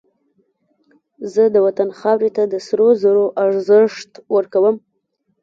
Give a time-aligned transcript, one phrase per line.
[1.33, 4.75] زه د وطن خاورې ته د سرو زرو ارزښت ورکوم